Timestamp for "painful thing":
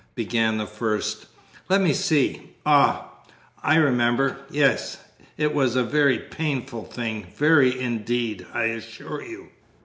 6.17-7.27